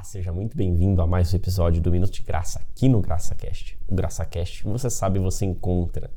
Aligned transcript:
Olá, 0.00 0.04
seja 0.04 0.32
muito 0.32 0.56
bem-vindo 0.56 1.02
a 1.02 1.06
mais 1.06 1.34
um 1.34 1.36
episódio 1.36 1.82
do 1.82 1.92
Minuto 1.92 2.10
de 2.10 2.22
Graça 2.22 2.58
aqui 2.58 2.88
no 2.88 3.02
GraçaCast. 3.02 3.78
O 3.86 3.94
GraçaCast, 3.94 4.64
você 4.64 4.88
sabe, 4.88 5.18
você 5.18 5.44
encontra 5.44 6.10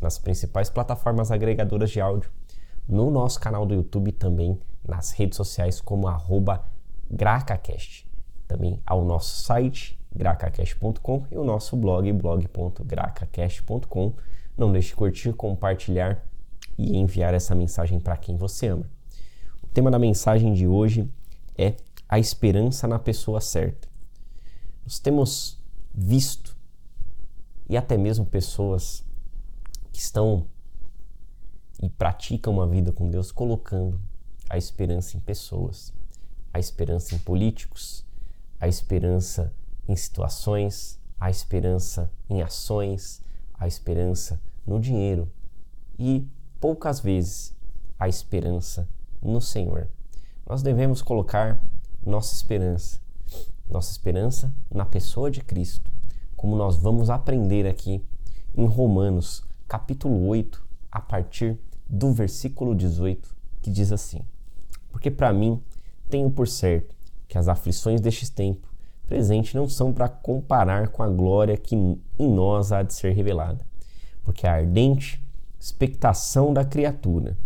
nas 0.00 0.16
principais 0.16 0.70
plataformas 0.70 1.30
agregadoras 1.30 1.90
de 1.90 2.00
áudio, 2.00 2.30
no 2.88 3.10
nosso 3.10 3.38
canal 3.38 3.66
do 3.66 3.74
YouTube 3.74 4.10
também 4.12 4.58
nas 4.88 5.10
redes 5.10 5.36
sociais 5.36 5.82
como 5.82 6.08
arroba 6.08 6.64
GracaCast. 7.10 8.08
Também 8.48 8.80
ao 8.86 9.04
nosso 9.04 9.42
site 9.42 10.00
gracacast.com 10.14 11.26
e 11.30 11.36
o 11.36 11.44
nosso 11.44 11.76
blog 11.76 12.10
blog.gracacast.com. 12.14 14.14
Não 14.56 14.72
deixe 14.72 14.88
de 14.88 14.96
curtir, 14.96 15.34
compartilhar 15.34 16.24
e 16.78 16.96
enviar 16.96 17.34
essa 17.34 17.54
mensagem 17.54 18.00
para 18.00 18.16
quem 18.16 18.34
você 18.34 18.68
ama. 18.68 18.88
O 19.62 19.66
tema 19.66 19.90
da 19.90 19.98
mensagem 19.98 20.54
de 20.54 20.66
hoje 20.66 21.06
é 21.58 21.74
a 22.08 22.18
esperança 22.18 22.86
na 22.86 22.98
pessoa 22.98 23.40
certa. 23.40 23.88
Nós 24.84 24.98
temos 24.98 25.60
visto 25.94 26.56
e 27.68 27.76
até 27.76 27.96
mesmo 27.96 28.24
pessoas 28.24 29.04
que 29.92 29.98
estão 29.98 30.46
e 31.82 31.88
praticam 31.90 32.54
uma 32.54 32.66
vida 32.66 32.92
com 32.92 33.10
Deus 33.10 33.30
colocando 33.30 34.00
a 34.48 34.56
esperança 34.56 35.16
em 35.16 35.20
pessoas, 35.20 35.92
a 36.52 36.58
esperança 36.58 37.14
em 37.14 37.18
políticos, 37.18 38.06
a 38.60 38.68
esperança 38.68 39.52
em 39.88 39.96
situações, 39.96 40.98
a 41.18 41.30
esperança 41.30 42.10
em 42.30 42.42
ações, 42.42 43.22
a 43.54 43.66
esperança 43.66 44.40
no 44.66 44.80
dinheiro 44.80 45.30
e 45.98 46.26
poucas 46.60 47.00
vezes 47.00 47.54
a 47.98 48.08
esperança 48.08 48.88
no 49.20 49.40
Senhor. 49.40 49.88
Nós 50.46 50.62
devemos 50.62 51.02
colocar 51.02 51.60
nossa 52.06 52.36
esperança. 52.36 53.00
Nossa 53.68 53.90
esperança 53.90 54.54
na 54.72 54.86
pessoa 54.86 55.28
de 55.28 55.40
Cristo, 55.40 55.90
como 56.36 56.54
nós 56.54 56.76
vamos 56.76 57.10
aprender 57.10 57.66
aqui 57.66 58.00
em 58.56 58.64
Romanos, 58.64 59.42
capítulo 59.66 60.28
8, 60.28 60.64
a 60.90 61.00
partir 61.00 61.58
do 61.88 62.12
versículo 62.12 62.76
18, 62.76 63.34
que 63.60 63.70
diz 63.70 63.90
assim: 63.90 64.20
Porque 64.92 65.10
para 65.10 65.32
mim 65.32 65.60
tenho 66.08 66.30
por 66.30 66.46
certo 66.46 66.94
que 67.26 67.36
as 67.36 67.48
aflições 67.48 68.00
deste 68.00 68.30
tempo 68.30 68.68
presente 69.08 69.56
não 69.56 69.68
são 69.68 69.92
para 69.92 70.08
comparar 70.08 70.88
com 70.88 71.02
a 71.02 71.08
glória 71.08 71.56
que 71.56 71.74
em 71.74 71.98
nós 72.32 72.70
há 72.70 72.84
de 72.84 72.94
ser 72.94 73.12
revelada, 73.14 73.66
porque 74.22 74.46
a 74.46 74.54
ardente 74.54 75.20
expectação 75.58 76.54
da 76.54 76.64
criatura 76.64 77.36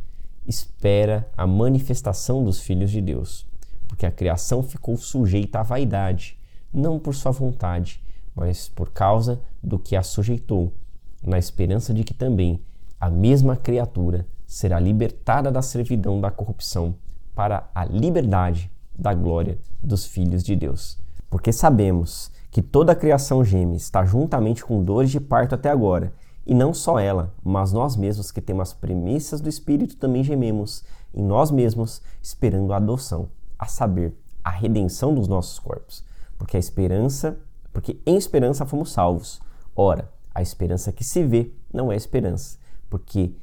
espera 0.47 1.31
a 1.35 1.47
manifestação 1.47 2.45
dos 2.45 2.61
filhos 2.61 2.91
de 2.91 3.01
Deus 3.01 3.50
porque 3.91 4.07
a 4.07 4.11
criação 4.13 4.63
ficou 4.63 4.97
sujeita 4.97 5.59
à 5.59 5.63
vaidade, 5.65 6.39
não 6.73 6.97
por 6.97 7.13
sua 7.13 7.33
vontade, 7.33 8.01
mas 8.37 8.69
por 8.69 8.93
causa 8.93 9.41
do 9.61 9.81
que 9.81 9.97
a 9.97 10.03
sujeitou, 10.03 10.73
na 11.21 11.41
esperança 11.41 11.93
de 11.93 12.05
que 12.05 12.15
também 12.15 12.63
a 13.01 13.11
mesma 13.11 13.57
criatura 13.57 14.29
será 14.47 14.79
libertada 14.79 15.51
da 15.51 15.61
servidão 15.61 16.21
da 16.21 16.31
corrupção 16.31 16.95
para 17.35 17.69
a 17.75 17.85
liberdade 17.85 18.71
da 18.97 19.13
glória 19.13 19.59
dos 19.83 20.07
filhos 20.07 20.45
de 20.45 20.55
Deus. 20.55 20.97
Porque 21.29 21.53
sabemos 21.53 22.31
que 22.49 22.63
toda 22.63 22.93
a 22.93 22.97
criação 22.97 23.45
geme, 23.45 23.75
está 23.75 24.05
juntamente 24.05 24.65
com 24.65 24.85
dores 24.85 25.11
de 25.11 25.19
parto 25.19 25.57
até 25.57 25.69
agora, 25.69 26.13
e 26.47 26.55
não 26.55 26.73
só 26.73 26.97
ela, 27.01 27.35
mas 27.43 27.73
nós 27.73 27.97
mesmos 27.97 28.31
que 28.31 28.41
temos 28.41 28.69
as 28.69 28.73
premissas 28.73 29.41
do 29.41 29.49
Espírito 29.49 29.97
também 29.97 30.23
gememos 30.23 30.85
em 31.13 31.25
nós 31.25 31.51
mesmos, 31.51 32.01
esperando 32.23 32.73
a 32.73 32.77
adoção 32.77 33.29
a 33.61 33.67
saber, 33.67 34.17
a 34.43 34.49
redenção 34.49 35.15
dos 35.15 35.29
nossos 35.29 35.59
corpos. 35.59 36.03
Porque 36.39 36.57
a 36.57 36.61
esperança, 36.61 37.39
porque 37.75 38.01
em 38.07 38.17
esperança 38.17 38.65
fomos 38.65 38.91
salvos. 38.91 39.39
Ora, 39.77 40.11
a 40.35 40.41
esperança 40.41 40.91
que 40.91 41.05
se 41.05 41.23
vê 41.23 41.53
não 41.73 41.93
é 41.93 41.97
esperança, 41.97 42.59
porque 42.89 43.35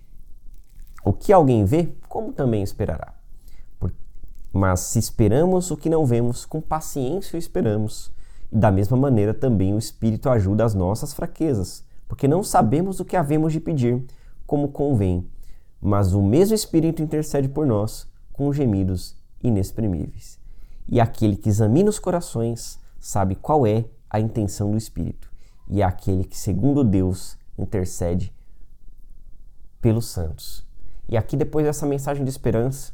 o 1.06 1.14
que 1.14 1.32
alguém 1.32 1.64
vê, 1.64 1.94
como 2.10 2.34
também 2.34 2.64
esperará? 2.64 3.14
Mas 4.52 4.80
se 4.80 4.98
esperamos 4.98 5.70
o 5.70 5.78
que 5.78 5.90
não 5.90 6.04
vemos, 6.06 6.46
com 6.46 6.60
paciência 6.60 7.36
o 7.36 7.40
esperamos. 7.40 8.12
E 8.52 8.58
da 8.58 8.72
mesma 8.72 8.98
maneira 8.98 9.34
também 9.34 9.76
o 9.76 9.78
Espírito 9.78 10.30
ajuda 10.30 10.66
as 10.66 10.74
nossas 10.74 11.14
fraquezas, 11.14 11.86
porque 12.08 12.28
não 12.28 12.42
sabemos 12.42 13.00
o 13.00 13.06
que 13.06 13.16
havemos 13.16 13.54
de 13.54 13.60
pedir, 13.60 14.04
como 14.48 14.70
convém. 14.70 15.30
Mas 15.80 16.14
o 16.14 16.24
mesmo 16.24 16.56
Espírito 16.56 17.04
intercede 17.04 17.48
por 17.48 17.68
nós 17.68 18.08
com 18.34 18.52
gemidos 18.52 19.17
inexprimíveis. 19.42 20.40
E 20.88 21.00
aquele 21.00 21.36
que 21.36 21.50
examina 21.50 21.90
os 21.90 22.00
corações 22.00 22.80
sabe 23.00 23.36
qual 23.36 23.68
é 23.68 23.86
a 24.10 24.20
intenção 24.20 24.72
do 24.72 24.78
Espírito, 24.78 25.30
e 25.70 25.82
é 25.82 25.86
aquele 25.86 26.24
que, 26.24 26.38
segundo 26.38 26.84
Deus, 26.84 27.38
intercede 27.58 28.34
pelos 29.82 30.06
santos. 30.08 30.66
E 31.10 31.18
aqui, 31.18 31.36
depois 31.36 31.66
dessa 31.66 31.86
mensagem 31.86 32.24
de 32.24 32.30
esperança, 32.30 32.94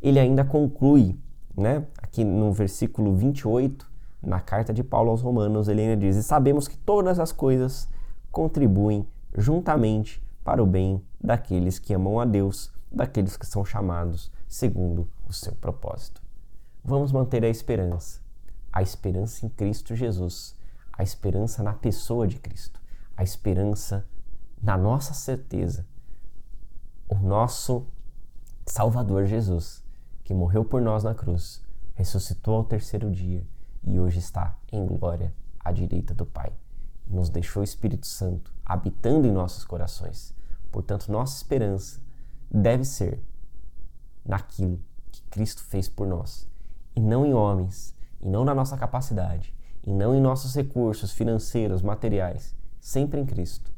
ele 0.00 0.18
ainda 0.18 0.44
conclui, 0.44 1.16
né? 1.56 1.86
Aqui 1.98 2.24
no 2.24 2.52
versículo 2.52 3.14
28, 3.14 3.90
na 4.22 4.40
carta 4.40 4.72
de 4.72 4.82
Paulo 4.82 5.10
aos 5.10 5.22
Romanos, 5.22 5.68
ele 5.68 5.82
ainda 5.82 5.96
diz: 5.96 6.16
E 6.16 6.22
sabemos 6.22 6.68
que 6.68 6.76
todas 6.76 7.18
as 7.18 7.32
coisas 7.32 7.88
contribuem 8.30 9.06
juntamente 9.36 10.22
para 10.44 10.62
o 10.62 10.66
bem 10.66 11.02
daqueles 11.20 11.78
que 11.78 11.94
amam 11.94 12.20
a 12.20 12.24
Deus, 12.24 12.72
daqueles 12.92 13.36
que 13.36 13.46
são 13.46 13.64
chamados 13.64 14.30
segundo 14.54 15.10
o 15.26 15.32
seu 15.32 15.52
propósito. 15.56 16.22
Vamos 16.84 17.10
manter 17.10 17.44
a 17.44 17.48
esperança, 17.48 18.20
a 18.72 18.82
esperança 18.82 19.44
em 19.44 19.48
Cristo 19.48 19.96
Jesus, 19.96 20.54
a 20.92 21.02
esperança 21.02 21.60
na 21.60 21.72
pessoa 21.72 22.24
de 22.24 22.38
Cristo, 22.38 22.80
a 23.16 23.24
esperança 23.24 24.06
na 24.62 24.78
nossa 24.78 25.12
certeza, 25.12 25.84
o 27.08 27.16
nosso 27.16 27.84
Salvador 28.64 29.26
Jesus, 29.26 29.82
que 30.22 30.32
morreu 30.32 30.64
por 30.64 30.80
nós 30.80 31.02
na 31.02 31.16
cruz, 31.16 31.60
ressuscitou 31.96 32.54
ao 32.54 32.64
terceiro 32.64 33.10
dia 33.10 33.44
e 33.82 33.98
hoje 33.98 34.20
está 34.20 34.56
em 34.70 34.86
glória 34.86 35.34
à 35.58 35.72
direita 35.72 36.14
do 36.14 36.24
Pai. 36.24 36.52
Nos 37.08 37.28
deixou 37.28 37.60
o 37.60 37.64
Espírito 37.64 38.06
Santo 38.06 38.54
habitando 38.64 39.26
em 39.26 39.32
nossos 39.32 39.64
corações. 39.64 40.32
Portanto, 40.70 41.10
nossa 41.10 41.38
esperança 41.38 42.00
deve 42.48 42.84
ser 42.84 43.20
naquilo 44.24 44.80
que 45.10 45.22
Cristo 45.30 45.62
fez 45.62 45.88
por 45.88 46.06
nós, 46.06 46.48
e 46.94 47.00
não 47.00 47.26
em 47.26 47.34
homens, 47.34 47.94
e 48.20 48.28
não 48.28 48.44
na 48.44 48.54
nossa 48.54 48.76
capacidade, 48.76 49.54
e 49.86 49.92
não 49.92 50.14
em 50.14 50.20
nossos 50.20 50.54
recursos 50.54 51.12
financeiros, 51.12 51.82
materiais, 51.82 52.54
sempre 52.80 53.20
em 53.20 53.26
Cristo, 53.26 53.70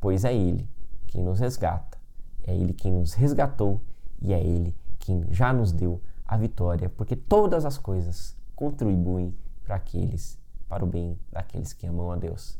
pois 0.00 0.24
é 0.24 0.34
Ele 0.34 0.68
quem 1.06 1.22
nos 1.22 1.38
resgata, 1.38 1.98
é 2.44 2.54
Ele 2.54 2.72
quem 2.72 2.92
nos 2.92 3.14
resgatou 3.14 3.80
e 4.20 4.32
é 4.32 4.40
Ele 4.40 4.74
quem 4.98 5.24
já 5.30 5.52
nos 5.52 5.72
deu 5.72 6.00
a 6.26 6.36
vitória, 6.36 6.88
porque 6.88 7.14
todas 7.14 7.64
as 7.64 7.76
coisas 7.76 8.36
contribuem 8.54 9.36
para 9.64 9.76
aqueles, 9.76 10.38
para 10.68 10.84
o 10.84 10.86
bem 10.86 11.18
daqueles 11.30 11.72
que 11.72 11.86
amam 11.86 12.10
a 12.10 12.16
Deus. 12.16 12.58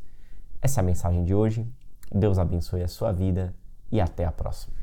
Essa 0.60 0.80
é 0.80 0.82
a 0.82 0.84
mensagem 0.84 1.24
de 1.24 1.34
hoje. 1.34 1.66
Deus 2.10 2.38
abençoe 2.38 2.82
a 2.82 2.88
sua 2.88 3.12
vida 3.12 3.54
e 3.91 4.00
até 4.00 4.24
a 4.24 4.32
próxima. 4.32 4.81